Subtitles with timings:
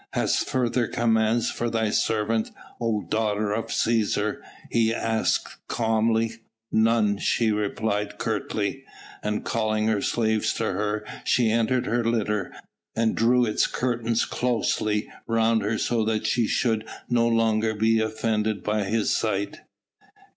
[0.13, 2.49] "Hast further commands for thy servant,
[2.81, 4.37] O daughter of Cæsar?"
[4.71, 6.37] he asked calmly.
[6.71, 8.83] "None," she replied curtly.
[9.21, 12.51] And calling her slaves to her she entered her litter,
[12.95, 18.63] and drew its curtains closely round her so that she should no longer be offended
[18.63, 19.59] by his sight.